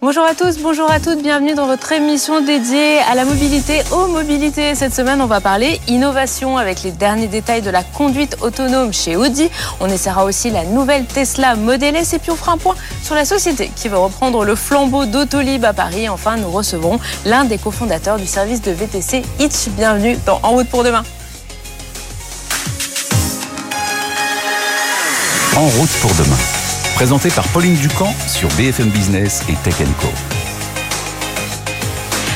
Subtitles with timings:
[0.00, 4.06] Bonjour à tous, bonjour à toutes, bienvenue dans votre émission dédiée à la mobilité, aux
[4.06, 4.76] mobilités.
[4.76, 9.16] Cette semaine, on va parler innovation avec les derniers détails de la conduite autonome chez
[9.16, 9.50] Audi.
[9.80, 13.16] On essaiera aussi la nouvelle Tesla Model S et puis on fera un point sur
[13.16, 16.08] la société qui va reprendre le flambeau d'Autolib à Paris.
[16.08, 19.66] Enfin, nous recevrons l'un des cofondateurs du service de VTC Hitch.
[19.70, 21.02] Bienvenue dans En route pour demain.
[25.56, 26.57] En route pour demain
[26.98, 30.08] présenté par Pauline Ducamp sur BFM Business et Tech Co.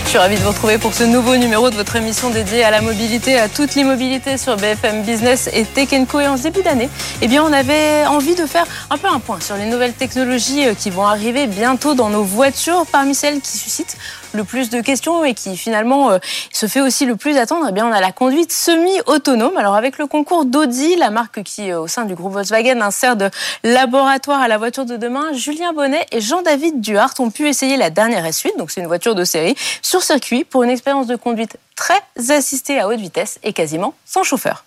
[0.04, 2.70] Je suis ravie de vous retrouver pour ce nouveau numéro de votre émission dédiée à
[2.70, 6.20] la mobilité, à toute l'immobilité sur BFM Business et Tech Co.
[6.20, 6.88] Et en ce début d'année,
[7.22, 10.74] eh on avait envie de faire un peu un point sur les nouvelles technologies euh,
[10.74, 13.96] qui vont arriver bientôt dans nos voitures, parmi celles qui suscitent
[14.34, 16.18] le plus de questions et qui finalement euh,
[16.52, 19.56] se fait aussi le plus attendre, eh bien, on a la conduite semi-autonome.
[19.56, 23.30] Alors avec le concours d'Audi, la marque qui au sein du groupe Volkswagen insère de
[23.64, 27.90] laboratoire à la voiture de demain, Julien Bonnet et Jean-David Duhart ont pu essayer la
[27.90, 31.56] dernière S8, donc c'est une voiture de série, sur circuit pour une expérience de conduite
[31.76, 34.64] très assistée à haute vitesse et quasiment sans chauffeur.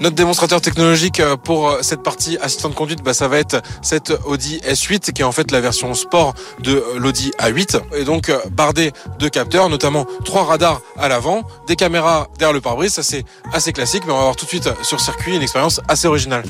[0.00, 3.62] Notre démonstrateur technologique euh, pour euh, cette partie assistant de conduite, bah, ça va être
[3.82, 8.04] cette Audi S8 qui est en fait la version sport de euh, l'Audi A8 et
[8.04, 13.02] donc bardé de capteurs, notamment trois radars à l'avant, des caméras derrière le pare-brise, ça
[13.02, 16.06] c'est assez classique mais on va voir tout de suite sur circuit une expérience assez
[16.06, 16.44] originale.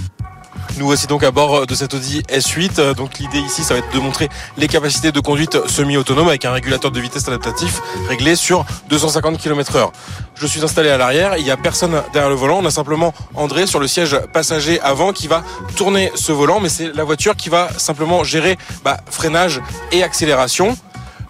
[0.77, 2.95] Nous voici donc à bord de cette Audi S8.
[2.95, 6.53] Donc l'idée ici, ça va être de montrer les capacités de conduite semi-autonome avec un
[6.53, 9.91] régulateur de vitesse adaptatif réglé sur 250 km/h.
[10.37, 12.59] Je suis installé à l'arrière, il n'y a personne derrière le volant.
[12.63, 15.43] On a simplement André sur le siège passager avant qui va
[15.75, 20.77] tourner ce volant, mais c'est la voiture qui va simplement gérer bah, freinage et accélération.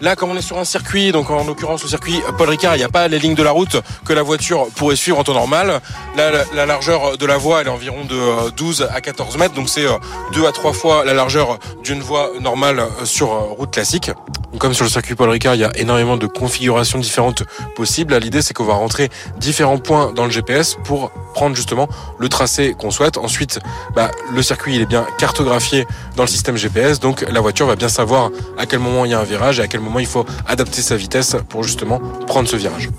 [0.01, 2.79] Là, comme on est sur un circuit, donc en l'occurrence au circuit Paul Ricard, il
[2.79, 5.35] n'y a pas les lignes de la route que la voiture pourrait suivre en temps
[5.35, 5.81] normal.
[6.17, 9.55] Là, la, largeur de la voie, elle est environ de 12 euh, à 14 mètres,
[9.55, 9.99] donc c'est euh,
[10.33, 14.13] deux à trois fois la largeur d'une voie normale euh, sur route classique.
[14.59, 17.43] Comme sur le circuit Paul Ricard, il y a énormément de configurations différentes
[17.77, 18.17] possibles.
[18.17, 21.89] L'idée, c'est qu'on va rentrer différents points dans le GPS pour prendre justement
[22.19, 23.19] le tracé qu'on souhaite.
[23.19, 23.61] Ensuite,
[23.95, 25.87] bah, le circuit, il est bien cartographié
[26.17, 29.15] dans le système GPS, donc la voiture va bien savoir à quel moment il y
[29.15, 32.49] a un virage et à quel moment il faut adapter sa vitesse pour justement prendre
[32.49, 32.91] ce virage.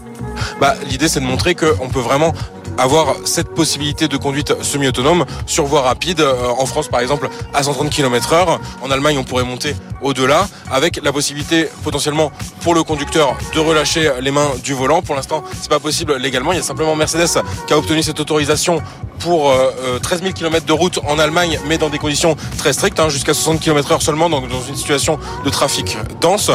[0.59, 2.33] Bah, l'idée c'est de montrer qu'on peut vraiment
[2.79, 6.21] avoir cette possibilité de conduite semi-autonome sur voie rapide.
[6.21, 8.59] Euh, en France, par exemple, à 130 km heure.
[8.81, 12.31] En Allemagne, on pourrait monter au-delà avec la possibilité potentiellement
[12.61, 15.01] pour le conducteur de relâcher les mains du volant.
[15.01, 16.53] Pour l'instant, c'est pas possible légalement.
[16.53, 18.81] Il y a simplement Mercedes qui a obtenu cette autorisation
[19.19, 19.53] pour
[20.01, 23.33] 13 000 km de route en Allemagne, mais dans des conditions très strictes, hein, jusqu'à
[23.33, 26.51] 60 km heure seulement, donc dans une situation de trafic dense.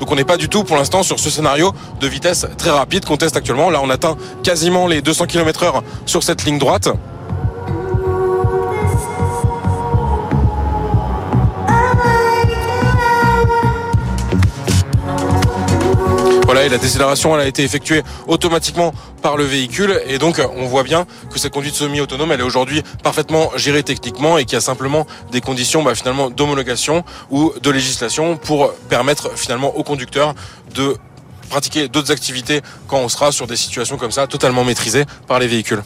[0.00, 3.04] Donc on n'est pas du tout pour l'instant sur ce scénario de vitesse très rapide
[3.04, 3.70] qu'on teste actuellement.
[3.70, 6.88] Là on atteint quasiment les 200 km heure sur cette ligne droite.
[16.68, 19.98] La décélération a été effectuée automatiquement par le véhicule.
[20.06, 24.44] Et donc on voit bien que cette conduite semi-autonome est aujourd'hui parfaitement gérée techniquement et
[24.44, 29.74] qu'il y a simplement des conditions bah, finalement d'homologation ou de législation pour permettre finalement
[29.74, 30.34] aux conducteurs
[30.74, 30.96] de
[31.48, 35.46] pratiquer d'autres activités quand on sera sur des situations comme ça totalement maîtrisées par les
[35.46, 35.82] véhicules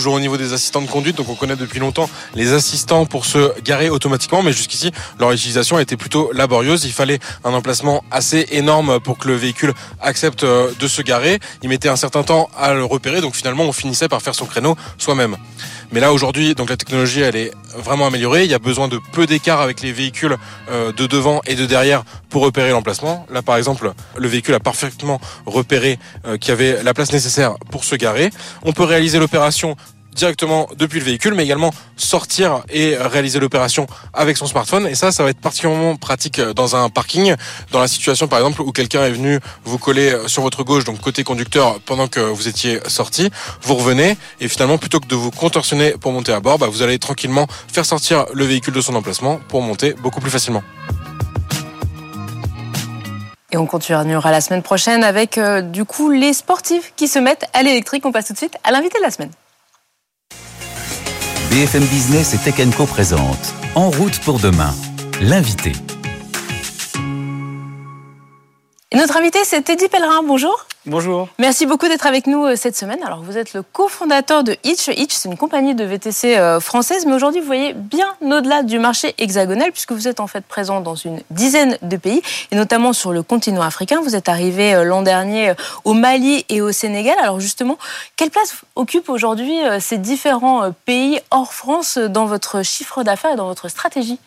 [0.00, 1.18] toujours au niveau des assistants de conduite.
[1.18, 5.78] Donc on connaît depuis longtemps les assistants pour se garer automatiquement, mais jusqu'ici leur utilisation
[5.78, 6.86] été plutôt laborieuse.
[6.86, 11.38] Il fallait un emplacement assez énorme pour que le véhicule accepte euh, de se garer.
[11.62, 14.46] Il mettait un certain temps à le repérer, donc finalement on finissait par faire son
[14.46, 15.36] créneau soi-même.
[15.92, 18.44] Mais là aujourd'hui, donc la technologie elle est vraiment améliorée.
[18.44, 20.36] Il y a besoin de peu d'écart avec les véhicules
[20.70, 23.26] euh, de devant et de derrière pour repérer l'emplacement.
[23.30, 27.54] Là par exemple, le véhicule a parfaitement repéré euh, qu'il y avait la place nécessaire
[27.70, 28.30] pour se garer.
[28.62, 29.76] On peut réaliser l'opération
[30.14, 34.86] directement depuis le véhicule, mais également sortir et réaliser l'opération avec son smartphone.
[34.86, 37.34] Et ça, ça va être particulièrement pratique dans un parking,
[37.72, 41.00] dans la situation par exemple où quelqu'un est venu vous coller sur votre gauche, donc
[41.00, 43.30] côté conducteur, pendant que vous étiez sorti.
[43.62, 46.82] Vous revenez et finalement, plutôt que de vous contorsionner pour monter à bord, bah, vous
[46.82, 50.62] allez tranquillement faire sortir le véhicule de son emplacement pour monter beaucoup plus facilement.
[53.52, 57.46] Et on continuera la semaine prochaine avec euh, du coup les sportifs qui se mettent
[57.52, 58.06] à l'électrique.
[58.06, 59.30] On passe tout de suite à l'invité de la semaine.
[61.50, 64.72] BFM Business et Tech Co présente En route pour demain,
[65.20, 65.72] l'invité.
[68.92, 70.24] Et notre invité, c'est Teddy Pellerin.
[70.24, 70.66] Bonjour.
[70.84, 71.28] Bonjour.
[71.38, 72.98] Merci beaucoup d'être avec nous euh, cette semaine.
[73.04, 74.88] Alors, vous êtes le cofondateur de Hitch.
[74.88, 78.80] Hitch, c'est une compagnie de VTC euh, française, mais aujourd'hui, vous voyez bien au-delà du
[78.80, 82.20] marché hexagonal, puisque vous êtes en fait présent dans une dizaine de pays,
[82.50, 84.00] et notamment sur le continent africain.
[84.02, 85.52] Vous êtes arrivé euh, l'an dernier
[85.84, 87.16] au Mali et au Sénégal.
[87.22, 87.78] Alors, justement,
[88.16, 93.46] quelle place occupent aujourd'hui ces différents pays hors France dans votre chiffre d'affaires et dans
[93.46, 94.18] votre stratégie?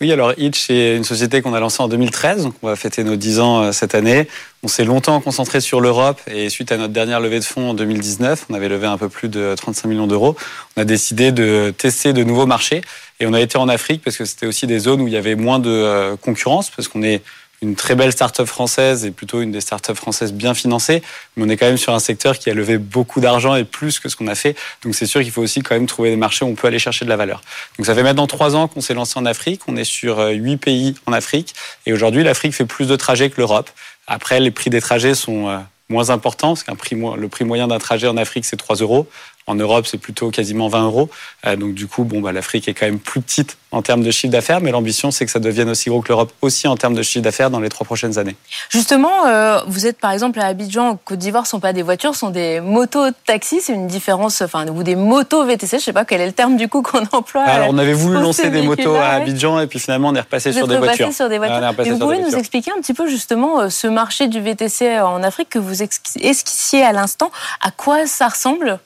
[0.00, 3.02] Oui, alors Hitch, c'est une société qu'on a lancée en 2013, donc on va fêter
[3.02, 4.28] nos 10 ans euh, cette année.
[4.62, 7.74] On s'est longtemps concentré sur l'Europe et suite à notre dernière levée de fonds en
[7.74, 10.36] 2019, on avait levé un peu plus de 35 millions d'euros,
[10.76, 12.80] on a décidé de tester de nouveaux marchés
[13.18, 15.16] et on a été en Afrique parce que c'était aussi des zones où il y
[15.16, 17.20] avait moins de euh, concurrence parce qu'on est
[17.60, 21.02] une très belle start-up française et plutôt une des start-up françaises bien financées,
[21.36, 23.98] mais on est quand même sur un secteur qui a levé beaucoup d'argent et plus
[23.98, 24.56] que ce qu'on a fait.
[24.82, 26.78] Donc c'est sûr qu'il faut aussi quand même trouver des marchés où on peut aller
[26.78, 27.42] chercher de la valeur.
[27.76, 29.62] Donc ça fait maintenant trois ans qu'on s'est lancé en Afrique.
[29.66, 31.54] On est sur euh, huit pays en Afrique
[31.86, 33.70] et aujourd'hui l'Afrique fait plus de trajets que l'Europe.
[34.06, 35.58] Après, les prix des trajets sont euh,
[35.88, 39.08] moins importants parce qu'un prix, le prix moyen d'un trajet en Afrique c'est 3 euros.
[39.48, 41.08] En Europe, c'est plutôt quasiment 20 euros.
[41.46, 44.10] Euh, donc du coup, bon, bah, l'Afrique est quand même plus petite en termes de
[44.10, 46.94] chiffre d'affaires, mais l'ambition, c'est que ça devienne aussi gros que l'Europe aussi en termes
[46.94, 48.36] de chiffre d'affaires dans les trois prochaines années.
[48.68, 51.82] Justement, euh, vous êtes par exemple à Abidjan, Côte d'Ivoire, ce ne sont pas des
[51.82, 53.62] voitures, ce sont des motos-taxis.
[53.62, 56.32] C'est une différence, enfin, ou des motos VTC, je ne sais pas quel est le
[56.32, 57.44] terme du coup qu'on emploie.
[57.44, 60.52] Alors, on avait voulu lancer des motos à Abidjan et puis finalement, on est repassé
[60.52, 61.12] sur des voitures.
[61.12, 61.72] Sur des voitures.
[61.86, 65.48] vous pouvez nous expliquer un petit peu justement euh, ce marché du VTC en Afrique
[65.48, 67.30] que vous esquissiez à l'instant.
[67.62, 68.78] À quoi ça ressemble?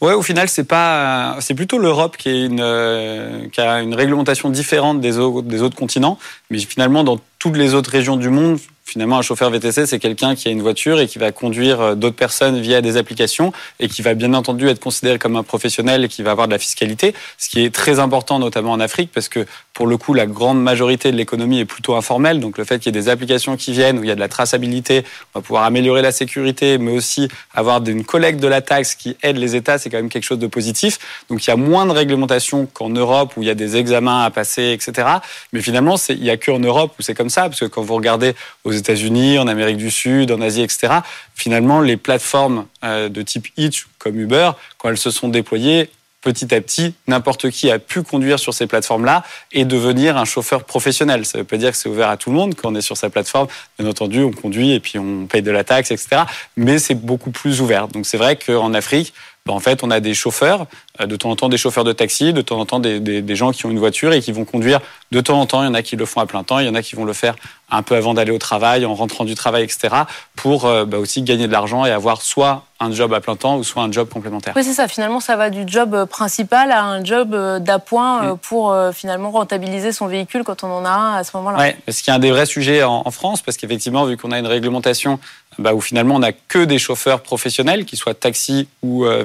[0.00, 5.00] Ouais, au final, c'est pas, c'est plutôt l'Europe qui, euh, qui a une réglementation différente
[5.00, 6.18] des autres, des autres continents.
[6.50, 10.34] Mais finalement, dans toutes les autres régions du monde, Finalement, un chauffeur VTC, c'est quelqu'un
[10.34, 13.50] qui a une voiture et qui va conduire euh, d'autres personnes via des applications
[13.80, 16.52] et qui va bien entendu être considéré comme un professionnel et qui va avoir de
[16.52, 20.14] la fiscalité, ce qui est très important notamment en Afrique parce que pour le coup,
[20.14, 22.38] la grande majorité de l'économie est plutôt informelle.
[22.38, 24.20] Donc le fait qu'il y ait des applications qui viennent où il y a de
[24.20, 25.04] la traçabilité,
[25.34, 29.16] on va pouvoir améliorer la sécurité, mais aussi avoir une collecte de la taxe qui
[29.22, 31.24] aide les États, c'est quand même quelque chose de positif.
[31.28, 34.22] Donc il y a moins de réglementation qu'en Europe où il y a des examens
[34.22, 35.08] à passer, etc.
[35.52, 37.96] Mais finalement, il n'y a qu'en Europe où c'est comme ça, parce que quand vous
[37.96, 41.00] regardez aux États-Unis, en Amérique du Sud, en Asie, etc.
[41.34, 45.90] Finalement, les plateformes euh, de type Hitch comme Uber, quand elles se sont déployées,
[46.24, 49.22] petit à petit, n'importe qui a pu conduire sur ces plateformes-là
[49.52, 51.26] et devenir un chauffeur professionnel.
[51.26, 52.54] Ça ne veut pas dire que c'est ouvert à tout le monde.
[52.54, 53.46] Quand on est sur sa plateforme,
[53.78, 56.22] bien entendu, on conduit et puis on paye de la taxe, etc.
[56.56, 57.88] Mais c'est beaucoup plus ouvert.
[57.88, 59.12] Donc c'est vrai qu'en Afrique,
[59.46, 60.66] ben, en fait, on a des chauffeurs,
[61.02, 63.36] euh, de temps en temps des chauffeurs de taxi, de temps en temps des, des,
[63.36, 64.80] gens qui ont une voiture et qui vont conduire
[65.12, 65.62] de temps en temps.
[65.62, 66.96] Il y en a qui le font à plein temps, il y en a qui
[66.96, 67.36] vont le faire
[67.70, 69.94] un peu avant d'aller au travail, en rentrant du travail, etc.
[70.34, 73.58] pour euh, bah, aussi gagner de l'argent et avoir soit un job à plein temps
[73.58, 74.54] ou soit un job complémentaire.
[74.56, 74.88] Oui, c'est ça.
[74.88, 80.06] Finalement, ça va du job euh, principal à un job d'appoint pour finalement rentabiliser son
[80.06, 81.58] véhicule quand on en a un à ce moment-là.
[81.58, 84.30] Oui, ce qui est un des vrais sujets en, en France, parce qu'effectivement, vu qu'on
[84.30, 85.18] a une réglementation
[85.58, 89.24] bah, où finalement on n'a que des chauffeurs professionnels, qu'ils soient taxi ou euh,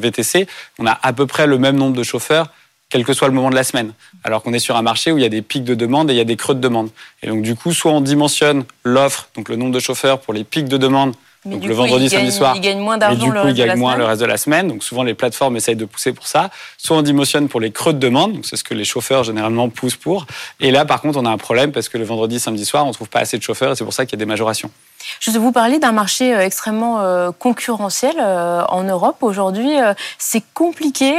[0.77, 2.51] On a à peu près le même nombre de chauffeurs
[2.89, 3.93] quel que soit le moment de la semaine.
[4.23, 6.13] Alors qu'on est sur un marché où il y a des pics de demande et
[6.13, 6.89] il y a des creux de demande.
[7.21, 10.43] Et donc du coup, soit on dimensionne l'offre, donc le nombre de chauffeurs pour les
[10.43, 11.13] pics de demande,
[11.45, 12.53] donc le vendredi, samedi soir.
[12.55, 14.67] Ils gagnent moins d'argent le reste ils moins le reste de la semaine.
[14.67, 16.49] Donc souvent les plateformes essayent de pousser pour ça.
[16.77, 19.69] Soit on dimensionne pour les creux de demande, donc c'est ce que les chauffeurs généralement
[19.69, 20.25] poussent pour.
[20.59, 22.91] Et là par contre on a un problème parce que le vendredi, samedi soir, on
[22.91, 24.69] trouve pas assez de chauffeurs et c'est pour ça qu'il y a des majorations.
[25.19, 29.17] Je vais vous parler d'un marché euh, extrêmement euh, concurrentiel euh, en Europe.
[29.21, 29.71] Aujourd'hui,
[30.17, 31.15] c'est compliqué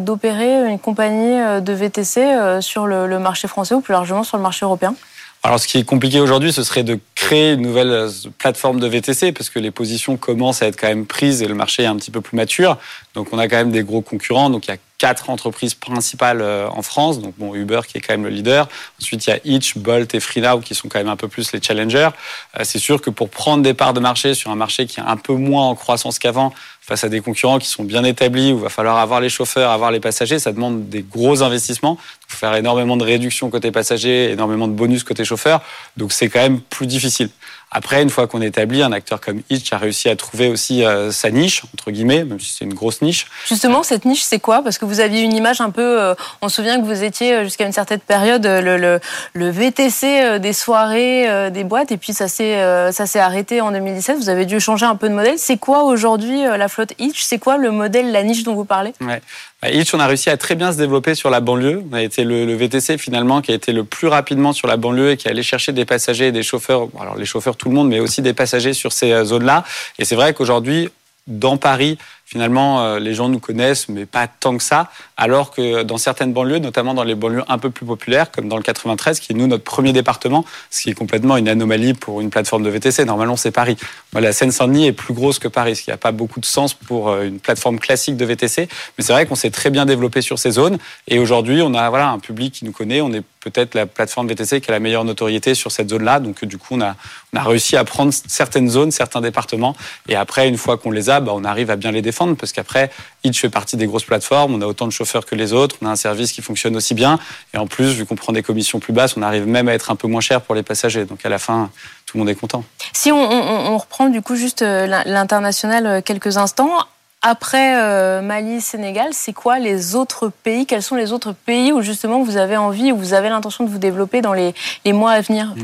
[0.00, 4.64] d'opérer une compagnie de VTC sur le marché français ou plus largement sur le marché
[4.64, 4.94] européen.
[5.44, 8.08] Alors, ce qui est compliqué aujourd'hui, ce serait de créer une nouvelle
[8.38, 11.54] plateforme de VTC parce que les positions commencent à être quand même prises et le
[11.54, 12.78] marché est un petit peu plus mature.
[13.14, 14.50] Donc, on a quand même des gros concurrents.
[14.50, 17.20] Donc, il y a quatre entreprises principales euh, en France.
[17.20, 18.68] Donc, bon, Uber qui est quand même le leader.
[19.00, 21.50] Ensuite, il y a Hitch, Bolt et FreeNow qui sont quand même un peu plus
[21.50, 22.10] les challengers.
[22.56, 25.04] Euh, c'est sûr que pour prendre des parts de marché sur un marché qui est
[25.04, 28.56] un peu moins en croissance qu'avant, face à des concurrents qui sont bien établis, où
[28.56, 31.96] il va falloir avoir les chauffeurs, avoir les passagers, ça demande des gros investissements.
[32.28, 35.62] Il faut faire énormément de réduction côté passagers, énormément de bonus côté chauffeur.
[35.96, 37.30] Donc c'est quand même plus difficile.
[37.74, 40.84] Après, une fois qu'on est établi, un acteur comme Hitch a réussi à trouver aussi
[40.84, 43.26] euh, sa niche, entre guillemets, même si c'est une grosse niche.
[43.48, 44.62] Justement, cette niche, c'est quoi?
[44.62, 46.00] Parce que vous aviez une image un peu...
[46.00, 49.00] Euh, on se souvient que vous étiez euh, jusqu'à une certaine période le, le,
[49.32, 54.18] le VTC des soirées, des boîtes, et puis ça s'est arrêté en 2017.
[54.18, 55.38] Vous avez dû changer un peu de modèle.
[55.38, 57.22] C'est quoi aujourd'hui la flotte Hitch?
[57.22, 58.92] C'est quoi le modèle, la niche dont vous parlez?
[59.00, 59.22] Ouais.
[59.62, 61.84] Bah, Hitch, on a réussi à très bien se développer sur la banlieue.
[61.90, 65.12] On a été le, VTC finalement qui a été le plus rapidement sur la banlieue
[65.12, 67.88] et qui allait chercher des passagers et des chauffeurs, alors les chauffeurs tout le monde,
[67.88, 69.62] mais aussi des passagers sur ces euh, zones-là.
[69.98, 70.88] Et c'est vrai qu'aujourd'hui,
[71.28, 71.96] dans Paris,
[72.32, 74.90] finalement, euh, les gens nous connaissent, mais pas tant que ça.
[75.18, 78.56] Alors que dans certaines banlieues, notamment dans les banlieues un peu plus populaires, comme dans
[78.56, 82.22] le 93, qui est nous notre premier département, ce qui est complètement une anomalie pour
[82.22, 83.04] une plateforme de VTC.
[83.04, 83.76] Normalement, c'est Paris.
[84.14, 87.10] la Seine-Saint-Denis est plus grosse que Paris, ce qui n'a pas beaucoup de sens pour
[87.10, 88.66] euh, une plateforme classique de VTC.
[88.96, 90.78] Mais c'est vrai qu'on s'est très bien développé sur ces zones.
[91.08, 93.02] Et aujourd'hui, on a voilà un public qui nous connaît.
[93.02, 96.20] On est peut-être la plateforme VTC qui a la meilleure notoriété sur cette zone-là.
[96.20, 96.94] Donc du coup, on a,
[97.34, 99.76] réussi à prendre certaines zones, certains départements.
[100.08, 102.36] Et après, une fois qu'on les a, bah, on arrive à bien les défendre défendre
[102.36, 102.90] parce qu'après,
[103.24, 105.86] Hitch fait partie des grosses plateformes, on a autant de chauffeurs que les autres, on
[105.86, 107.18] a un service qui fonctionne aussi bien.
[107.54, 109.90] Et en plus, vu qu'on prend des commissions plus basses, on arrive même à être
[109.90, 111.04] un peu moins cher pour les passagers.
[111.04, 111.70] Donc à la fin,
[112.06, 112.64] tout le monde est content.
[112.92, 116.78] Si on, reprend du coup juste euh, l'international euh, quelques instants,
[117.24, 120.66] après euh, Mali, Sénégal, c'est quoi les autres pays?
[120.66, 123.70] Quels sont les autres pays où justement vous avez envie, où vous avez l'intention de
[123.70, 124.52] vous développer dans les,
[124.86, 125.54] mois à venir?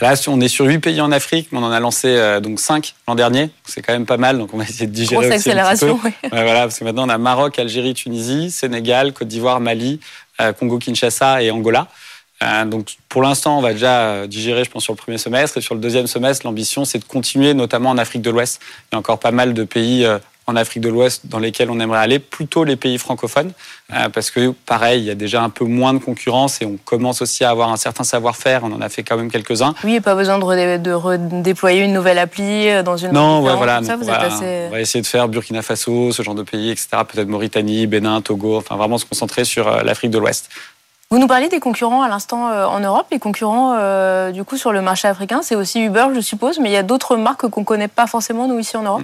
[0.00, 2.58] Là, on est sur huit pays en Afrique, mais on en a lancé euh, donc
[2.58, 3.50] cinq l'an dernier.
[3.66, 6.10] C'est quand même pas mal, donc on va essayer de digérer Grosse accélération, Oui.
[6.30, 10.00] voilà, parce que maintenant on a Maroc, Algérie, Tunisie, Sénégal, Côte d'Ivoire, Mali,
[10.40, 11.88] euh, Congo-Kinshasa et Angola.
[12.66, 15.58] donc pour l'instant, on va déjà digérer, je pense, sur le premier semestre.
[15.58, 18.60] Et sur le deuxième semestre, l'ambition, c'est de continuer, notamment en Afrique de l'Ouest.
[18.90, 20.06] Il y a encore pas mal de pays
[20.46, 23.52] en Afrique de l'Ouest dans lesquels on aimerait aller, plutôt les pays francophones,
[23.92, 26.76] euh, parce que pareil, il y a déjà un peu moins de concurrence et on
[26.84, 28.62] commence aussi à avoir un certain savoir-faire.
[28.64, 29.74] On en a fait quand même quelques-uns.
[29.84, 33.12] Oui, et pas besoin de, redéployer une nouvelle appli euh, dans une.
[33.12, 33.82] Non, ouais, voilà.
[33.82, 34.66] Ça, vous êtes assez...
[34.68, 36.88] On va essayer de faire Burkina Faso, ce genre de pays, etc.
[37.08, 38.56] Peut-être Mauritanie, Bénin, Togo.
[38.56, 40.50] Enfin, vraiment se concentrer sur euh, l'Afrique de l'Ouest.
[41.12, 43.06] Vous nous parliez des concurrents à l'instant en Europe.
[43.10, 46.72] Les concurrents, du coup, sur le marché africain, c'est aussi Uber, je suppose, mais il
[46.72, 49.02] y a d'autres marques qu'on ne connaît pas forcément, nous, ici en Europe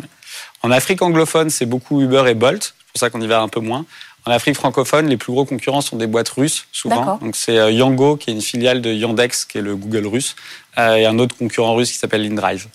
[0.67, 2.61] en Afrique anglophone, c'est beaucoup Uber et Bolt.
[2.65, 3.85] C'est pour ça qu'on y va un peu moins.
[4.25, 7.19] En Afrique francophone, les plus gros concurrents sont des boîtes russes, souvent.
[7.23, 10.35] Donc c'est euh, Yango, qui est une filiale de Yandex, qui est le Google russe,
[10.79, 12.67] euh, et un autre concurrent russe qui s'appelle InDrive.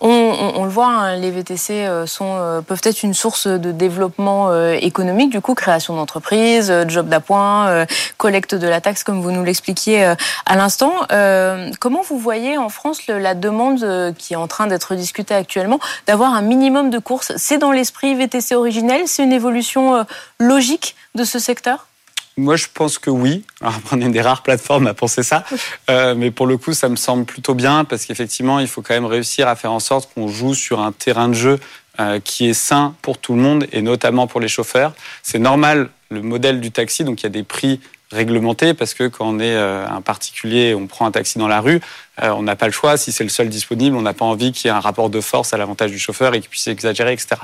[0.00, 4.50] On, le voit, hein, les VTC euh, sont, euh, peuvent être une source de développement
[4.50, 9.44] euh, économique, du coup, création d'entreprises, job d'appoint, collecte de la taxe, comme vous nous
[9.44, 10.14] l'expliquiez
[10.46, 10.92] à l'instant.
[11.80, 16.34] comment vous voyez en France la demande qui est en train d'être discutée actuellement d'avoir
[16.34, 17.32] un minimum de courses?
[17.36, 19.02] C'est dans l'esprit VTC originel?
[19.06, 20.04] C'est une évolution
[20.38, 21.87] logique de ce secteur?
[22.38, 23.42] Moi, je pense que oui.
[23.92, 25.44] on est une des rares plateformes à penser ça.
[25.90, 28.92] Euh, mais pour le coup, ça me semble plutôt bien parce qu'effectivement, il faut quand
[28.92, 31.58] même réussir à faire en sorte qu'on joue sur un terrain de jeu
[31.98, 34.92] euh, qui est sain pour tout le monde et notamment pour les chauffeurs.
[35.22, 37.80] C'est normal, le modèle du taxi, donc il y a des prix
[38.12, 41.62] réglementés parce que quand on est euh, un particulier, on prend un taxi dans la
[41.62, 41.80] rue,
[42.20, 42.98] on n'a pas le choix.
[42.98, 45.22] Si c'est le seul disponible, on n'a pas envie qu'il y ait un rapport de
[45.22, 47.36] force à l'avantage du chauffeur et qu'il puisse exagérer, etc.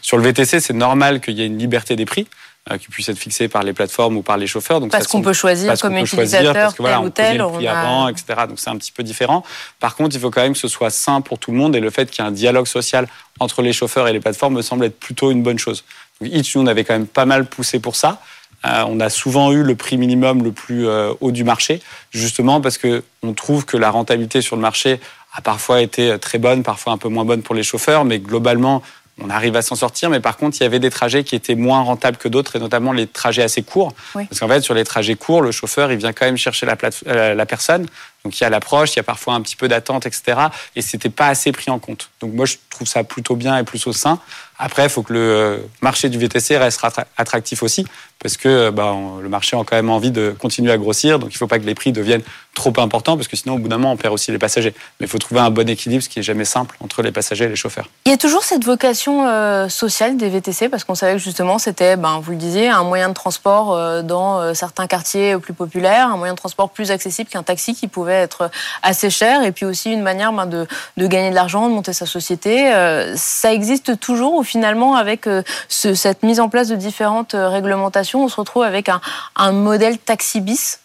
[0.00, 2.26] Sur le VTC, c'est normal qu'il y ait une liberté des prix.
[2.70, 4.78] Euh, qui puisse être fixé par les plateformes ou par les chauffeurs.
[4.78, 7.38] Donc parce qu'on peut choisir comme utilisateur parce que, voilà, tel ou tel.
[7.38, 8.24] Le prix avant, etc.
[8.48, 9.42] Donc c'est un petit peu différent.
[9.80, 11.80] Par contre, il faut quand même que ce soit sain pour tout le monde et
[11.80, 13.08] le fait qu'il y ait un dialogue social
[13.40, 15.82] entre les chauffeurs et les plateformes me semble être plutôt une bonne chose.
[16.20, 18.22] Donc Hitch, nous, on avait quand même pas mal poussé pour ça.
[18.64, 22.60] Euh, on a souvent eu le prix minimum le plus euh, haut du marché, justement
[22.60, 25.00] parce que on trouve que la rentabilité sur le marché
[25.34, 28.82] a parfois été très bonne, parfois un peu moins bonne pour les chauffeurs, mais globalement,
[29.24, 31.54] on arrive à s'en sortir, mais par contre, il y avait des trajets qui étaient
[31.54, 33.92] moins rentables que d'autres, et notamment les trajets assez courts.
[34.14, 36.76] Parce qu'en fait, sur les trajets courts, le chauffeur, il vient quand même chercher la,
[37.06, 37.86] euh, la personne.
[38.24, 40.38] Donc il y a l'approche, il y a parfois un petit peu d'attente, etc.
[40.76, 42.10] Et c'était pas assez pris en compte.
[42.20, 44.20] Donc moi, je trouve ça plutôt bien et plus au sein.
[44.58, 46.80] Après, il faut que le euh, marché du VTC reste
[47.16, 47.84] attractif aussi,
[48.20, 51.30] parce que euh, bah, le marché a quand même envie de continuer à grossir, donc
[51.30, 52.22] il ne faut pas que les prix deviennent
[52.54, 54.72] trop importants, parce que sinon, au bout d'un moment, on perd aussi les passagers.
[55.00, 57.46] Mais il faut trouver un bon équilibre, ce qui est jamais simple, entre les passagers
[57.46, 57.88] et les chauffeurs.
[58.04, 61.58] Il y a toujours cette vocation euh, sociale des VTC, parce qu'on savait que justement,
[61.58, 66.16] c'était, ben, vous le disiez, un moyen de transport dans certains quartiers plus populaires, un
[66.16, 68.50] moyen de transport plus accessible qu'un taxi qui pouvait être
[68.82, 70.66] assez cher, et puis aussi une manière ben, de,
[70.98, 72.72] gagner de l'argent, de monter sa société.
[73.16, 78.24] ça existe toujours au finalement, avec euh, cette mise en place de différentes euh, réglementations,
[78.24, 79.00] on se retrouve avec un,
[79.36, 80.81] un modèle taxi bis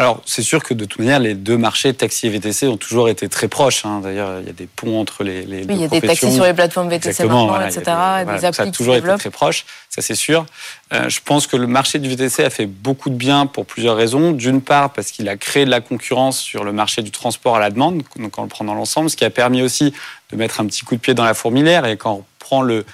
[0.00, 3.10] alors, c'est sûr que de toute manière, les deux marchés, taxi et VTC, ont toujours
[3.10, 3.84] été très proches.
[3.84, 4.00] Hein.
[4.02, 6.32] D'ailleurs, il y a des ponts entre les, les oui, il y a des taxis
[6.32, 7.82] sur les plateformes VTC maintenant, etc.
[7.84, 10.46] Des, ça a toujours été très proche, ça c'est sûr.
[10.94, 13.94] Euh, je pense que le marché du VTC a fait beaucoup de bien pour plusieurs
[13.94, 14.32] raisons.
[14.32, 17.60] D'une part, parce qu'il a créé de la concurrence sur le marché du transport à
[17.60, 19.92] la demande, donc on le prend dans l'ensemble, ce qui a permis aussi
[20.32, 21.84] de mettre un petit coup de pied dans la fourmilière.
[21.84, 22.86] Et quand on prend le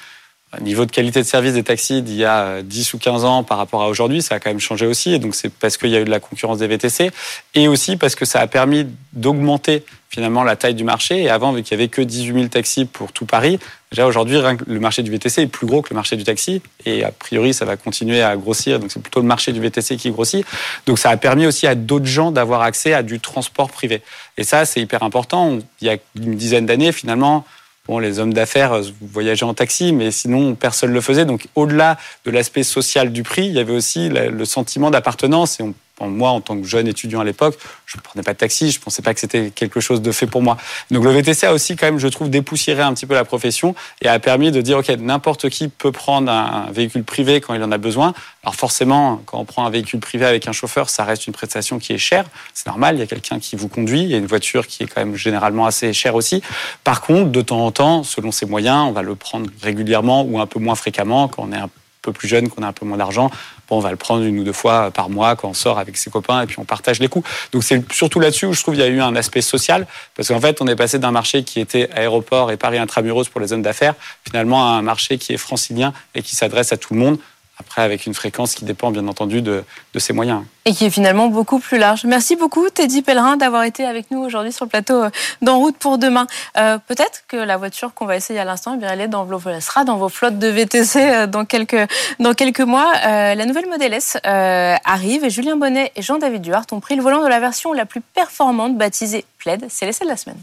[0.60, 3.58] niveau de qualité de service des taxis d'il y a 10 ou 15 ans par
[3.58, 5.12] rapport à aujourd'hui, ça a quand même changé aussi.
[5.12, 7.10] Et donc, c'est parce qu'il y a eu de la concurrence des VTC
[7.54, 11.22] et aussi parce que ça a permis d'augmenter finalement la taille du marché.
[11.22, 13.58] Et avant, vu qu'il y avait que 18 000 taxis pour tout Paris,
[13.90, 16.62] déjà aujourd'hui, le marché du VTC est plus gros que le marché du taxi.
[16.84, 18.78] Et a priori, ça va continuer à grossir.
[18.78, 20.46] Donc, c'est plutôt le marché du VTC qui grossit.
[20.86, 24.02] Donc, ça a permis aussi à d'autres gens d'avoir accès à du transport privé.
[24.36, 25.58] Et ça, c'est hyper important.
[25.80, 27.44] Il y a une dizaine d'années, finalement,
[27.88, 31.24] Bon, les hommes d'affaires euh, voyageaient en taxi, mais sinon personne ne le faisait.
[31.24, 35.60] Donc, au-delà de l'aspect social du prix, il y avait aussi le sentiment d'appartenance
[36.00, 38.78] moi, en tant que jeune étudiant à l'époque, je ne prenais pas de taxi, je
[38.78, 40.56] ne pensais pas que c'était quelque chose de fait pour moi.
[40.90, 43.74] Donc le VTC a aussi quand même, je trouve, dépoussiéré un petit peu la profession
[44.02, 47.62] et a permis de dire, OK, n'importe qui peut prendre un véhicule privé quand il
[47.62, 48.12] en a besoin.
[48.42, 51.78] Alors forcément, quand on prend un véhicule privé avec un chauffeur, ça reste une prestation
[51.78, 52.26] qui est chère.
[52.52, 54.82] C'est normal, il y a quelqu'un qui vous conduit, il y a une voiture qui
[54.82, 56.42] est quand même généralement assez chère aussi.
[56.84, 60.40] Par contre, de temps en temps, selon ses moyens, on va le prendre régulièrement ou
[60.40, 61.70] un peu moins fréquemment quand on est un
[62.12, 63.30] plus jeune, qu'on a un peu moins d'argent.
[63.68, 65.96] Bon, on va le prendre une ou deux fois par mois quand on sort avec
[65.96, 67.24] ses copains et puis on partage les coûts.
[67.52, 70.28] Donc c'est surtout là-dessus où je trouve qu'il y a eu un aspect social parce
[70.28, 73.48] qu'en fait on est passé d'un marché qui était aéroport et Paris intramuros pour les
[73.48, 73.94] zones d'affaires
[74.24, 77.18] finalement à un marché qui est francilien et qui s'adresse à tout le monde.
[77.58, 79.64] Après, avec une fréquence qui dépend bien entendu de,
[79.96, 80.42] ses moyens.
[80.66, 82.04] Et qui est finalement beaucoup plus large.
[82.04, 85.10] Merci beaucoup Teddy Pellerin d'avoir été avec nous aujourd'hui sur le plateau euh,
[85.40, 86.26] d'En route pour demain.
[86.58, 89.24] Euh, peut-être que la voiture qu'on va essayer à l'instant, eh bien, elle, est dans
[89.24, 91.88] vos, sera dans vos flottes de VTC euh, dans quelques,
[92.20, 92.92] dans quelques mois.
[93.02, 97.22] la nouvelle Model S arrive et Julien Bonnet et Jean-David Duhart ont pris le volant
[97.22, 99.66] de la version la plus performante baptisée Plaid.
[99.70, 100.38] C'est l'essai de la semaine.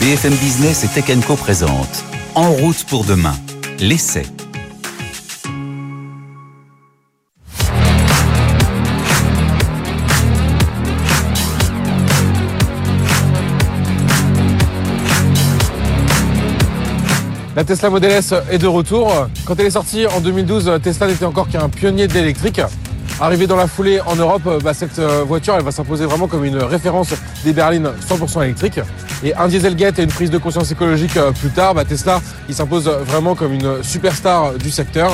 [0.00, 2.04] BFM Business et Tech Co présente
[2.34, 3.34] En route pour demain,
[3.78, 4.24] l'essai.
[17.60, 19.12] La Tesla Model S est de retour.
[19.44, 22.62] Quand elle est sortie en 2012, Tesla n'était encore qu'un pionnier de l'électrique.
[23.20, 26.56] Arrivée dans la foulée en Europe, bah, cette euh, voiture va s'imposer vraiment comme une
[26.56, 27.12] référence
[27.44, 28.80] des berlines 100% électriques.
[29.22, 32.54] Et un Dieselgate et une prise de conscience écologique euh, plus tard, bah, Tesla il
[32.54, 35.10] s'impose vraiment comme une superstar du secteur,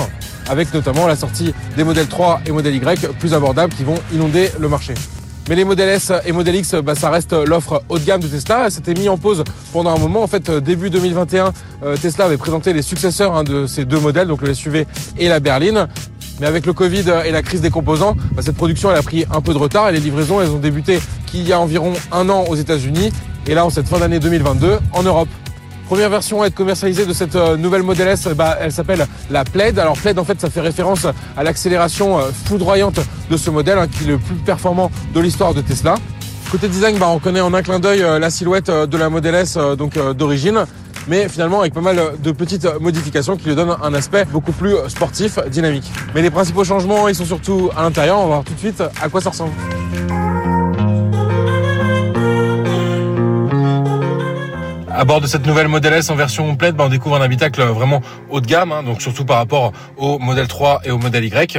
[0.48, 4.52] avec notamment la sortie des modèles 3 et modèles Y plus abordables qui vont inonder
[4.60, 4.94] le marché.
[5.48, 8.26] Mais les modèles S et Model X, bah, ça reste l'offre haut de gamme de
[8.26, 8.68] Tesla.
[8.68, 10.22] C'était mis en pause pendant un moment.
[10.22, 11.52] En fait, début 2021,
[11.84, 14.86] euh, Tesla avait présenté les successeurs hein, de ces deux modèles, donc le SUV
[15.18, 15.86] et la berline.
[16.40, 19.24] Mais avec le Covid et la crise des composants, bah, cette production elle a pris
[19.32, 22.28] un peu de retard et les livraisons elles ont débuté qu'il y a environ un
[22.28, 23.12] an aux États-Unis
[23.46, 25.28] et là en cette fin d'année 2022 en Europe.
[25.86, 29.44] Première version à être commercialisée de cette euh, nouvelle Model S, bah, elle s'appelle la
[29.44, 29.78] Plaid.
[29.78, 32.98] Alors Plaid, en fait, ça fait référence à l'accélération euh, foudroyante
[33.30, 35.94] de ce modèle, hein, qui est le plus performant de l'histoire de Tesla.
[36.50, 39.36] Côté design, bah, on connaît en un clin d'œil euh, la silhouette de la Model
[39.36, 40.64] S donc d'origine,
[41.06, 44.74] mais finalement avec pas mal de petites modifications qui lui donnent un aspect beaucoup plus
[44.88, 45.90] sportif, dynamique.
[46.16, 48.18] Mais les principaux changements, ils sont surtout à l'intérieur.
[48.18, 49.52] On va voir tout de suite à quoi ça ressemble.
[54.96, 57.62] À bord de cette nouvelle Model S en version complète, bah, on découvre un habitacle
[57.62, 61.24] vraiment haut de gamme, hein, donc surtout par rapport au modèle 3 et au modèle
[61.24, 61.58] Y.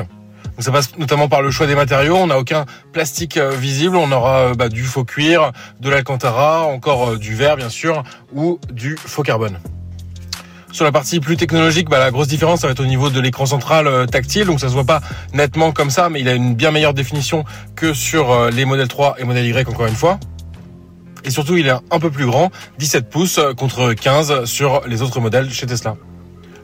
[0.58, 2.16] Ça passe notamment par le choix des matériaux.
[2.16, 3.96] On n'a aucun plastique euh, visible.
[3.96, 8.04] On aura euh, bah, du faux cuir, de l'alcantara, encore euh, du verre bien sûr,
[8.34, 9.60] ou du faux carbone.
[10.72, 13.22] Sur la partie plus technologique, bah, la grosse différence ça va être au niveau de
[13.22, 15.02] l'écran central tactile, donc ça se voit pas
[15.34, 19.16] nettement comme ça, mais il a une bien meilleure définition que sur les modèles 3
[19.20, 20.20] et modèle Y encore une fois.
[21.28, 25.20] Et surtout, il est un peu plus grand, 17 pouces contre 15 sur les autres
[25.20, 25.98] modèles chez Tesla.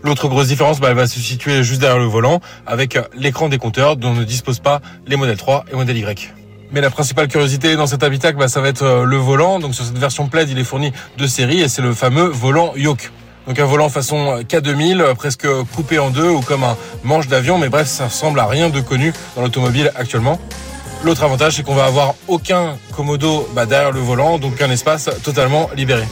[0.04, 3.58] L'autre grosse différence, bah, elle va se situer juste derrière le volant, avec l'écran des
[3.58, 6.34] compteurs dont ne disposent pas les modèles 3 et modèle Y.
[6.71, 9.60] Mais la principale curiosité dans cet habitacle, bah, ça va être euh, le volant.
[9.60, 12.73] Donc sur cette version Plaid, il est fourni de série et c'est le fameux volant
[12.78, 13.12] Yoke.
[13.47, 15.45] Donc un volant façon K2000, presque
[15.76, 18.80] coupé en deux ou comme un manche d'avion, mais bref, ça ressemble à rien de
[18.80, 20.39] connu dans l'automobile actuellement.
[21.04, 25.10] L'autre avantage, c'est qu'on va avoir aucun commodo bah, derrière le volant, donc un espace
[25.22, 26.06] totalement libéré.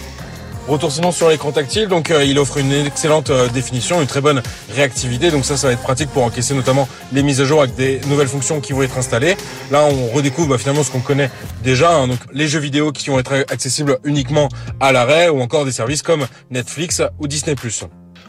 [0.68, 4.20] Retour sinon sur l'écran tactile, donc euh, il offre une excellente euh, définition, une très
[4.20, 4.44] bonne
[4.76, 7.74] réactivité, donc ça, ça va être pratique pour encaisser notamment les mises à jour avec
[7.76, 9.38] des nouvelles fonctions qui vont être installées.
[9.72, 11.32] Là, on redécouvre bah, finalement ce qu'on connaît
[11.64, 14.50] déjà, hein, donc les jeux vidéo qui vont être accessibles uniquement
[14.82, 17.56] à l'arrêt, ou encore des services comme Netflix ou Disney+.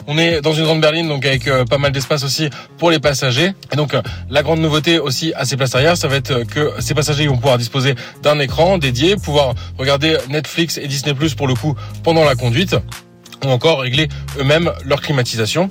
[0.06, 2.98] On est dans une grande berline, donc avec euh, pas mal d'espace aussi pour les
[2.98, 3.52] passagers.
[3.72, 6.72] Et donc euh, la grande nouveauté aussi à ces places arrière, ça va être que
[6.80, 11.46] ces passagers vont pouvoir disposer d'un écran dédié, pouvoir regarder Netflix et Disney Plus pour
[11.46, 12.76] le coup pendant la conduite,
[13.44, 15.70] ou encore régler eux-mêmes leur climatisation.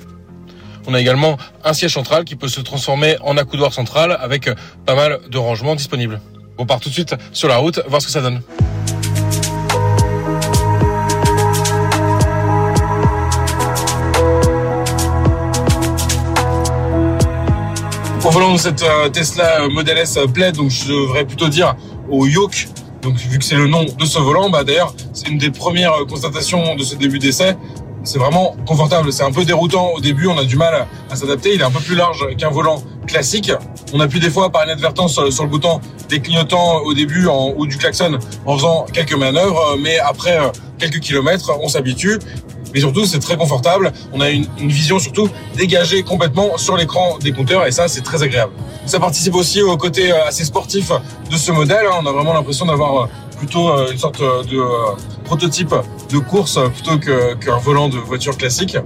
[0.86, 4.54] On a également un siège central qui peut se transformer en accoudoir central avec euh,
[4.84, 6.20] pas mal de rangements disponibles.
[6.58, 8.42] On part tout de suite sur la route, voir ce que ça donne.
[18.24, 21.74] Au volant de cette euh, Tesla Model S Plaid, donc je devrais plutôt dire
[22.08, 22.68] au yoke.
[23.02, 25.92] Donc vu que c'est le nom de ce volant, bah d'ailleurs c'est une des premières
[26.08, 27.56] constatations de ce début d'essai.
[28.04, 29.12] C'est vraiment confortable.
[29.12, 31.54] C'est un peu déroutant au début, on a du mal à, s'adapter.
[31.54, 33.50] Il est un peu plus large qu'un volant classique.
[33.92, 37.76] On appuie des fois par inadvertance sur, le bouton des clignotants au début ou du
[37.76, 42.20] klaxon en faisant quelques manœuvres, mais après euh, quelques kilomètres, on s'habitue
[42.72, 43.92] mais surtout c'est très confortable.
[44.12, 48.22] On a une, vision surtout dégagée complètement sur l'écran des compteurs et ça c'est très
[48.22, 48.52] agréable.
[48.86, 50.90] Ça participe aussi au côté euh, assez sportif
[51.30, 51.86] de ce modèle.
[51.86, 52.00] hein.
[52.02, 53.06] On a vraiment l'impression d'avoir euh,
[53.38, 54.60] plutôt euh, une sorte de
[55.24, 55.74] prototype
[56.10, 58.76] de course plutôt qu'un volant de voiture classique.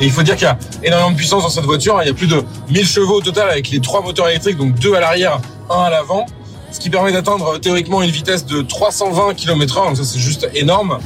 [0.00, 1.96] Et il faut dire qu'il y a énormément de puissance dans cette voiture.
[1.98, 2.02] hein.
[2.02, 4.74] Il y a plus de 1000 chevaux au total avec les trois moteurs électriques, donc
[4.78, 6.24] deux à l'arrière, un à l'avant.
[6.72, 9.88] Ce qui permet d'atteindre théoriquement une vitesse de 320 km/h.
[9.88, 10.98] Donc ça, c'est juste énorme.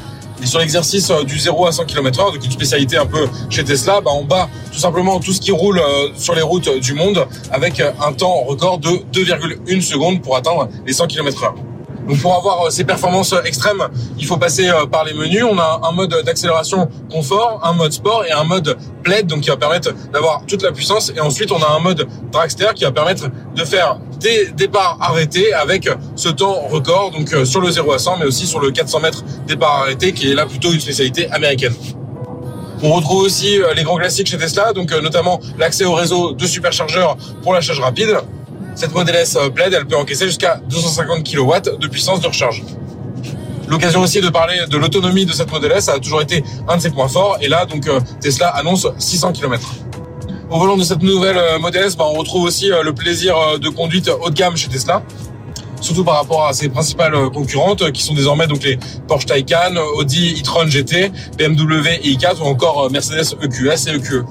[0.44, 3.64] Et sur l'exercice euh, du 0 à 100 km/h, donc une spécialité un peu chez
[3.64, 6.92] Tesla, bah, on bat tout simplement tout ce qui roule euh, sur les routes du
[6.92, 11.54] monde avec euh, un temps record de 2,1 secondes pour atteindre les 100 km/h.
[12.06, 15.44] Donc pour avoir ces performances extrêmes, il faut passer par les menus.
[15.50, 19.48] On a un mode d'accélération confort, un mode sport et un mode plaid, donc qui
[19.48, 21.10] va permettre d'avoir toute la puissance.
[21.16, 25.52] Et ensuite, on a un mode dragster qui va permettre de faire des départs arrêtés
[25.52, 28.70] avec ce temps record, donc euh, sur le 0 à 100, mais aussi sur le
[28.70, 31.74] 400 mètres départ arrêté, qui est là plutôt une spécialité américaine.
[32.82, 36.32] On retrouve aussi euh, les grands classiques chez Tesla, donc euh, notamment l'accès au réseau
[36.32, 38.16] de superchargeurs pour la charge rapide.
[38.74, 42.62] Cette Model S Plaid, elle peut encaisser jusqu'à 250 kW de puissance de recharge.
[43.68, 46.78] L'occasion aussi de parler de l'autonomie de cette Model S, ça a toujours été un
[46.78, 47.88] de ses points forts, et là, donc,
[48.20, 49.60] Tesla annonce 600 km.
[50.50, 53.36] Au volant de cette nouvelle euh, Model S, bah, on retrouve aussi euh, le plaisir
[53.36, 55.02] euh, de conduite haut de gamme chez Tesla
[55.80, 60.40] surtout par rapport à ses principales concurrentes qui sont désormais donc les Porsche Taycan, Audi
[60.40, 64.24] e-tron GT, BMW i4 ou encore Mercedes EQS et EQE.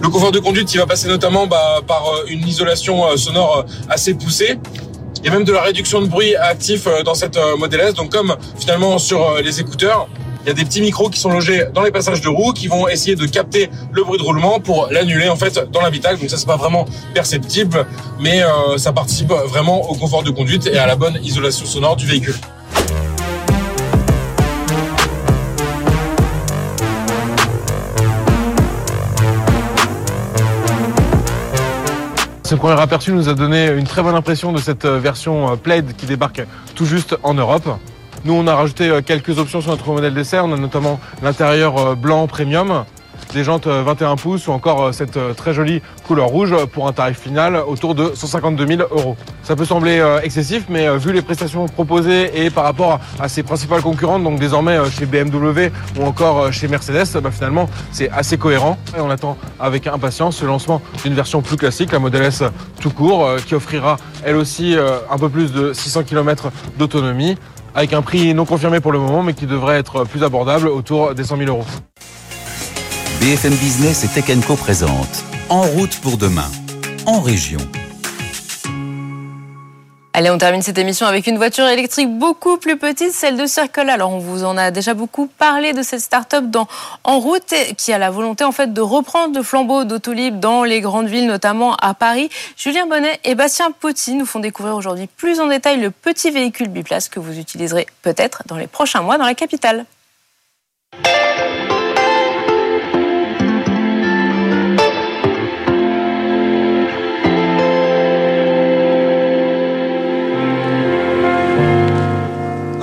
[0.00, 4.58] Le confort de conduite qui va passer notamment bah, par une isolation sonore assez poussée.
[5.18, 7.92] Il y a même de la réduction de bruit actif dans cette Model S.
[7.92, 10.08] Donc comme finalement sur les écouteurs,
[10.46, 12.68] il y a des petits micros qui sont logés dans les passages de roues qui
[12.68, 16.20] vont essayer de capter le bruit de roulement pour l'annuler en fait dans l'habitacle.
[16.20, 17.84] Donc ça c'est pas vraiment perceptible,
[18.20, 21.96] mais euh, ça participe vraiment au confort de conduite et à la bonne isolation sonore
[21.96, 22.36] du véhicule.
[32.44, 35.56] Ce premier aperçu nous a donné une très bonne impression de cette euh, version euh,
[35.56, 37.68] Plaid qui débarque tout juste en Europe.
[38.26, 40.40] Nous, on a rajouté euh, quelques options sur notre modèle d'essai.
[40.40, 42.84] On notamment l'intérieur euh, blanc premium,
[43.32, 46.92] des jantes euh, 21 pouces ou encore euh, cette très jolie couleur rouge pour un
[46.92, 49.16] tarif final autour de 152 000 euros.
[49.44, 53.80] Ça peut sembler excessif, mais vu les prestations proposées et par rapport à ses principales
[53.80, 58.76] concurrentes, donc désormais chez BMW ou encore chez Mercedes, bah, finalement c'est assez cohérent.
[58.96, 62.42] Et on attend avec impatience le lancement d'une version plus classique, la Model S
[62.80, 64.76] tout court, qui offrira elle aussi
[65.10, 67.36] un peu plus de 600 km d'autonomie
[67.76, 71.14] avec un prix non confirmé pour le moment, mais qui devrait être plus abordable, autour
[71.14, 71.64] des 100 000 euros.
[73.20, 74.56] BFM Business et Tech Co
[75.50, 76.50] En route pour demain,
[77.04, 77.60] en région.
[80.18, 83.90] Allez, on termine cette émission avec une voiture électrique beaucoup plus petite, celle de Circle.
[83.90, 86.66] Alors, on vous en a déjà beaucoup parlé de cette start-up dans
[87.04, 90.80] En route, qui a la volonté en fait de reprendre le flambeau d'Autolib dans les
[90.80, 92.30] grandes villes, notamment à Paris.
[92.56, 96.68] Julien Bonnet et Bastien Potti nous font découvrir aujourd'hui plus en détail le petit véhicule
[96.68, 99.84] biplace que vous utiliserez peut-être dans les prochains mois dans la capitale.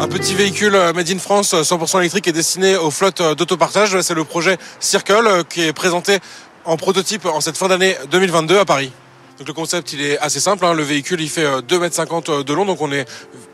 [0.04, 3.36] Un petit véhicule euh, made in France, euh, 100% électrique, est destiné aux flottes euh,
[3.36, 4.02] d'autopartage.
[4.02, 6.20] C'est le projet Circle euh, qui est présenté
[6.66, 8.92] en prototype en cette fin d'année 2022 à Paris.
[9.40, 10.74] Donc le concept il est assez simple, hein.
[10.74, 13.06] le véhicule il fait 2,50 m de long, donc on est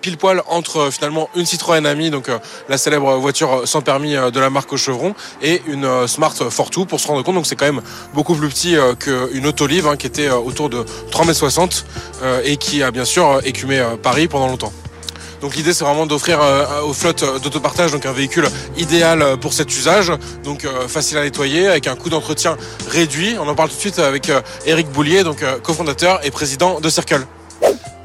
[0.02, 4.18] pile poil entre euh, finalement une Citroën Ami, donc euh, la célèbre voiture sans permis
[4.18, 7.48] euh, de la marque Chevron, et une euh, Smart Fortwo pour se rendre compte, donc
[7.48, 7.82] c'est quand même
[8.14, 11.70] beaucoup plus petit euh, qu'une Autoliv hein, qui était euh, autour de 3,60 m
[12.24, 14.74] euh, et qui a bien sûr euh, écumé euh, Paris pendant longtemps.
[15.42, 18.48] Donc l'idée c'est vraiment d'offrir euh, aux flottes d'autopartage donc un véhicule
[18.78, 20.12] idéal euh, pour cet usage,
[20.44, 22.58] donc euh, facile à nettoyer avec un coût d'entretien
[22.90, 23.36] réduit.
[23.40, 26.80] On en parle tout de suite avec euh, Eric Boulier, donc euh, cofondateur et président
[26.80, 27.26] de Circle.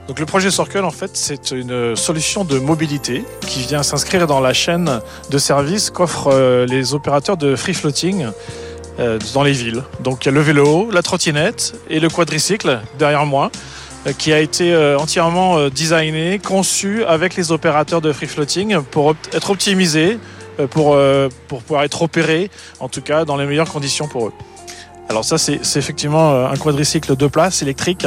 [0.07, 4.40] Donc le projet Circle, en fait, c'est une solution de mobilité qui vient s'inscrire dans
[4.40, 8.27] la chaîne de services qu'offrent euh, les opérateurs de free floating
[9.01, 9.83] euh, dans les villes.
[10.01, 14.33] Donc il y a le vélo, la trottinette et le quadricycle derrière moi euh, qui
[14.33, 19.51] a été euh, entièrement euh, designé, conçu avec les opérateurs de free floating pour être
[19.51, 20.19] optimisé,
[20.61, 24.29] euh, pour, euh, pour pouvoir être opéré, en tout cas dans les meilleures conditions pour
[24.29, 24.33] eux.
[25.09, 28.07] Alors ça, c'est effectivement euh, un quadricycle deux places électrique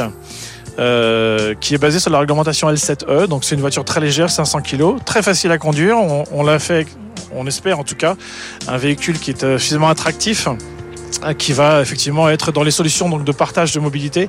[0.78, 3.26] euh, qui est basé sur la réglementation L7E.
[3.26, 5.96] Donc c'est une voiture très légère, 500 kg, très facile à conduire.
[5.98, 6.86] On, on l'a fait,
[7.34, 8.16] on espère en tout cas,
[8.66, 10.48] un véhicule qui est euh, suffisamment attractif,
[11.24, 14.28] euh, qui va effectivement être dans les solutions donc, de partage de mobilité.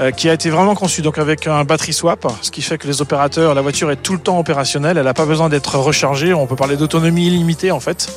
[0.00, 2.86] Euh, qui a été vraiment conçu donc avec un battery swap, ce qui fait que
[2.86, 6.32] les opérateurs, la voiture est tout le temps opérationnelle, elle n'a pas besoin d'être rechargée,
[6.32, 8.08] on peut parler d'autonomie illimitée en fait.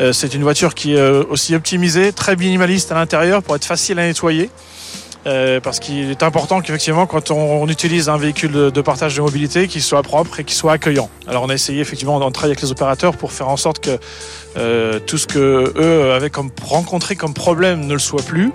[0.00, 3.64] Euh, c'est une voiture qui est euh, aussi optimisée, très minimaliste à l'intérieur pour être
[3.64, 4.50] facile à nettoyer.
[5.62, 9.82] Parce qu'il est important qu'effectivement, quand on, utilise un véhicule de, partage de mobilité, qu'il
[9.82, 11.10] soit propre et qu'il soit accueillant.
[11.26, 14.98] Alors, on a essayé effectivement d'en travailler avec les opérateurs pour faire en sorte que
[15.00, 18.52] tout ce que eux avaient comme, rencontré comme problème ne le soit plus.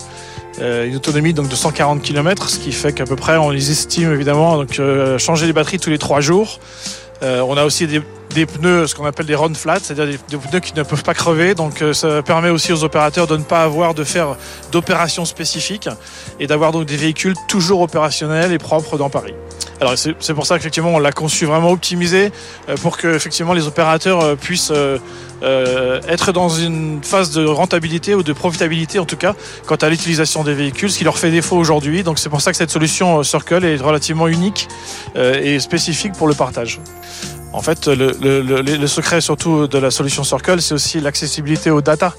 [0.59, 4.11] Une autonomie donc de 140 km, ce qui fait qu'à peu près on les estime
[4.11, 4.79] évidemment donc
[5.17, 6.59] changer les batteries tous les trois jours.
[7.21, 8.01] on a aussi des,
[8.33, 11.13] des pneus, ce qu'on appelle des run flat, c'est-à-dire des, pneus qui ne peuvent pas
[11.13, 11.55] crever.
[11.55, 14.35] Donc euh, ça permet aussi aux opérateurs de ne pas avoir de faire
[14.71, 15.89] d'opérations spécifiques
[16.39, 19.33] et d'avoir donc des véhicules toujours opérationnels et propres dans Paris.
[19.79, 22.31] Alors c'est pour ça qu'effectivement on l'a conçu vraiment optimisé
[22.69, 23.17] euh, pour que
[23.53, 24.71] les opérateurs euh, puissent
[25.41, 29.33] être dans une phase de rentabilité ou de profitabilité en tout cas
[29.65, 32.03] quant à l'utilisation des véhicules, ce qui leur fait défaut aujourd'hui.
[32.03, 34.67] Donc c'est pour ça que cette solution Circle est relativement unique
[35.15, 36.79] et spécifique pour le partage.
[37.53, 42.13] En fait, le, secret surtout de la solution Circle, c'est aussi l'accessibilité aux data.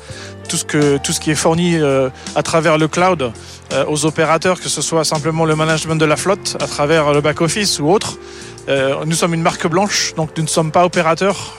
[0.49, 3.33] Tout ce, qui est fourni euh, à travers le cloud
[3.73, 7.23] euh, aux opérateurs, que ce soit simplement le management de la flotte à travers le
[7.23, 8.18] back-office ou autre.
[8.68, 11.59] Euh, nous sommes une marque blanche, donc nous ne sommes pas opérateurs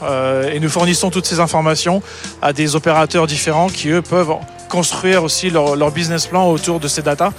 [0.52, 2.02] et nous fournissons toutes ces informations
[2.42, 4.34] à des opérateurs différents qui, eux, peuvent
[4.70, 7.32] construire aussi leur, business plan autour de ces data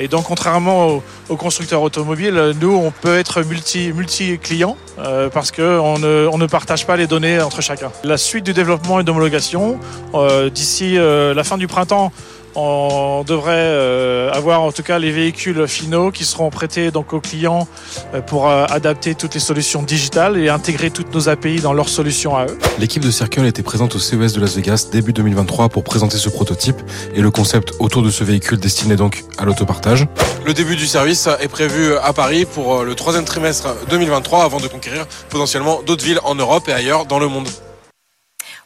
[0.00, 5.50] et donc, contrairement aux, constructeurs automobiles, nous, on peut être multi, multi clients euh, parce
[5.50, 7.90] qu'on ne, partage pas les données entre chacun.
[8.04, 9.80] La suite du développement et d'homologation,
[10.14, 12.12] euh, d'ici euh, la fin du printemps,
[12.58, 17.20] on devrait euh, avoir en tout cas les véhicules finaux qui seront prêtés donc aux
[17.20, 17.68] clients
[18.14, 21.88] euh, pour euh, adapter toutes les solutions digitales et intégrer toutes nos API dans leurs
[21.88, 22.58] solutions à eux.
[22.78, 26.28] L'équipe de Circle était présente au CES de Las Vegas début 2023 pour présenter ce
[26.28, 26.80] prototype
[27.14, 30.06] et le concept autour de ce véhicule destiné donc à l'autopartage.
[30.44, 34.66] Le début du service est prévu à Paris pour le troisième trimestre 2023 avant de
[34.66, 37.48] conquérir potentiellement d'autres villes en Europe et ailleurs dans le monde.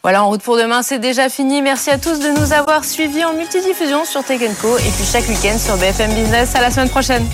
[0.02, 1.62] Voilà, en route pour demain, c'est déjà fini.
[1.62, 5.28] Merci à tous de nous avoir suivis en multidiffusion sur Tech Co et puis chaque
[5.28, 6.56] week-end sur BFM Business.
[6.56, 7.24] À la semaine prochaine.